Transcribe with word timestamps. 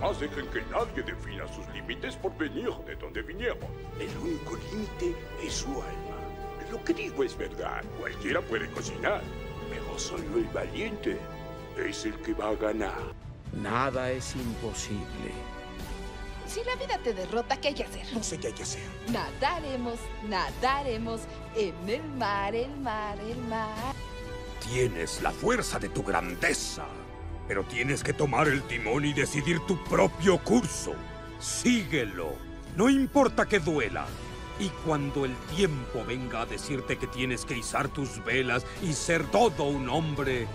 Jamás 0.00 0.18
dejen 0.18 0.46
que 0.46 0.62
nadie 0.70 1.02
defina 1.02 1.46
sus 1.48 1.68
límites 1.74 2.16
por 2.16 2.34
venir 2.38 2.70
de 2.86 2.96
donde 2.96 3.20
vinieron. 3.20 3.58
El 3.98 4.08
único 4.16 4.56
límite 4.56 5.14
es 5.44 5.52
su 5.52 5.68
alma. 5.68 6.16
Lo 6.70 6.82
que 6.82 6.94
digo 6.94 7.22
es 7.22 7.36
verdad. 7.36 7.84
Cualquiera 7.98 8.40
puede 8.40 8.70
cocinar. 8.70 9.20
Pero 9.68 9.98
solo 9.98 10.38
el 10.38 10.44
valiente 10.54 11.18
es 11.76 12.06
el 12.06 12.14
que 12.22 12.32
va 12.32 12.48
a 12.48 12.54
ganar. 12.54 13.12
Nada 13.52 14.10
es 14.10 14.34
imposible. 14.36 15.32
Si 16.46 16.64
la 16.64 16.76
vida 16.76 16.98
te 17.04 17.12
derrota, 17.12 17.60
¿qué 17.60 17.68
hay 17.68 17.74
que 17.74 17.84
hacer? 17.84 18.06
No 18.14 18.22
sé 18.22 18.38
qué 18.38 18.46
hay 18.48 18.52
que 18.54 18.62
hacer. 18.62 18.82
Nadaremos, 19.12 19.98
nadaremos 20.28 21.20
en 21.54 21.74
el 21.88 22.02
mar, 22.16 22.54
el 22.54 22.74
mar, 22.78 23.18
el 23.20 23.36
mar. 23.48 23.94
Tienes 24.66 25.20
la 25.20 25.30
fuerza 25.30 25.78
de 25.78 25.90
tu 25.90 26.02
grandeza, 26.02 26.86
pero 27.50 27.64
tienes 27.64 28.04
que 28.04 28.12
tomar 28.12 28.46
el 28.46 28.62
timón 28.62 29.04
y 29.04 29.12
decidir 29.12 29.58
tu 29.66 29.76
propio 29.82 30.38
curso. 30.38 30.94
Síguelo, 31.40 32.36
no 32.76 32.88
importa 32.88 33.44
que 33.44 33.58
duela. 33.58 34.06
Y 34.60 34.68
cuando 34.86 35.24
el 35.24 35.34
tiempo 35.56 36.04
venga 36.06 36.42
a 36.42 36.46
decirte 36.46 36.96
que 36.96 37.08
tienes 37.08 37.44
que 37.44 37.58
izar 37.58 37.88
tus 37.88 38.24
velas 38.24 38.64
y 38.84 38.92
ser 38.92 39.24
todo 39.32 39.64
un 39.64 39.88
hombre, 39.88 40.46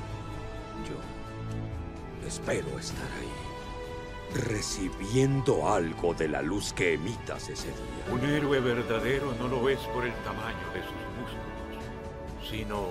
yo 0.88 2.26
espero 2.26 2.80
estar 2.80 3.09
ahí, 3.20 4.39
recibiendo 4.48 5.70
algo 5.70 6.14
de 6.14 6.30
la 6.30 6.41
luz 6.41 6.72
que 6.72 6.94
emitas 6.94 7.50
ese 7.50 7.67
día. 7.67 8.14
Un 8.14 8.23
héroe 8.23 8.62
verdadero 8.62 9.36
no 9.38 9.50
lo 9.50 9.67
es 9.67 9.80
por 9.80 10.05
el 10.05 10.14
tamaño 10.23 10.66
de 10.73 10.80
sus 10.80 11.03
músculos, 11.20 12.50
sino 12.50 12.88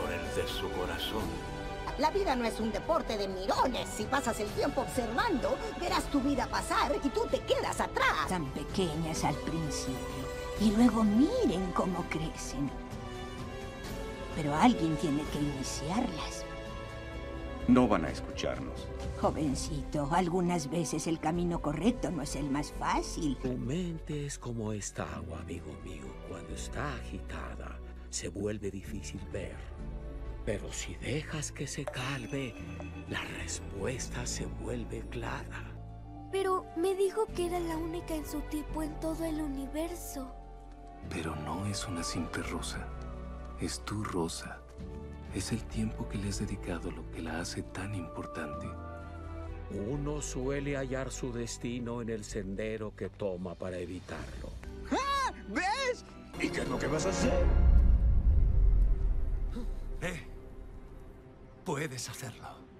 por 0.00 0.10
el 0.10 0.42
de 0.42 0.50
su 0.50 0.70
corazón. 0.70 1.51
La 1.98 2.10
vida 2.10 2.34
no 2.34 2.44
es 2.44 2.58
un 2.58 2.72
deporte 2.72 3.18
de 3.18 3.28
mirones. 3.28 3.88
Si 3.88 4.04
pasas 4.04 4.40
el 4.40 4.48
tiempo 4.50 4.80
observando, 4.80 5.56
verás 5.78 6.04
tu 6.04 6.20
vida 6.20 6.46
pasar 6.46 6.96
y 7.02 7.08
tú 7.10 7.26
te 7.30 7.40
quedas 7.40 7.80
atrás. 7.80 8.28
Tan 8.28 8.46
pequeñas 8.52 9.24
al 9.24 9.34
principio. 9.34 10.22
Y 10.60 10.70
luego 10.70 11.04
miren 11.04 11.70
cómo 11.72 12.04
crecen. 12.08 12.70
Pero 14.34 14.54
alguien 14.54 14.96
tiene 14.96 15.22
que 15.24 15.38
iniciarlas. 15.38 16.44
No 17.68 17.86
van 17.86 18.06
a 18.06 18.10
escucharnos. 18.10 18.88
Jovencito, 19.20 20.08
algunas 20.10 20.68
veces 20.68 21.06
el 21.06 21.20
camino 21.20 21.60
correcto 21.60 22.10
no 22.10 22.22
es 22.22 22.34
el 22.36 22.50
más 22.50 22.72
fácil. 22.72 23.36
Tu 23.36 23.52
mente 23.52 24.26
es 24.26 24.38
como 24.38 24.72
esta 24.72 25.04
agua, 25.14 25.40
amigo 25.40 25.72
mío. 25.84 26.06
Cuando 26.28 26.54
está 26.54 26.94
agitada, 26.94 27.78
se 28.10 28.28
vuelve 28.28 28.70
difícil 28.70 29.20
ver. 29.30 29.56
Pero 30.44 30.72
si 30.72 30.94
dejas 30.96 31.52
que 31.52 31.66
se 31.66 31.84
calme, 31.84 32.54
la 33.08 33.22
respuesta 33.38 34.26
se 34.26 34.46
vuelve 34.46 35.00
clara. 35.10 35.72
Pero 36.32 36.66
me 36.76 36.94
dijo 36.94 37.26
que 37.26 37.46
era 37.46 37.60
la 37.60 37.76
única 37.76 38.14
en 38.14 38.26
su 38.26 38.40
tipo 38.42 38.82
en 38.82 38.98
todo 38.98 39.24
el 39.24 39.40
universo. 39.40 40.34
Pero 41.10 41.36
no 41.36 41.66
es 41.66 41.86
una 41.86 42.02
simple 42.02 42.42
rosa. 42.42 42.88
Es 43.60 43.84
tu 43.84 44.02
rosa. 44.02 44.58
Es 45.34 45.52
el 45.52 45.62
tiempo 45.64 46.08
que 46.08 46.18
le 46.18 46.28
has 46.28 46.40
dedicado 46.40 46.90
lo 46.90 47.08
que 47.10 47.22
la 47.22 47.40
hace 47.40 47.62
tan 47.62 47.94
importante. 47.94 48.66
Uno 49.88 50.20
suele 50.20 50.76
hallar 50.76 51.10
su 51.10 51.32
destino 51.32 52.02
en 52.02 52.10
el 52.10 52.24
sendero 52.24 52.94
que 52.96 53.08
toma 53.08 53.54
para 53.54 53.78
evitarlo. 53.78 54.50
¡Ah! 54.90 55.32
¿Ves? 55.48 56.04
¿Y 56.40 56.48
qué 56.48 56.62
es 56.62 56.68
lo 56.68 56.78
que 56.78 56.86
vas 56.88 57.06
a 57.06 57.10
hacer? 57.10 57.44
Eh, 60.02 60.31
puedes 61.64 62.08
hacerlo. 62.08 62.71